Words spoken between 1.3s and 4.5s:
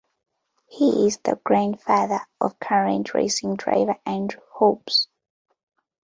grandfather of current racing driver Andrew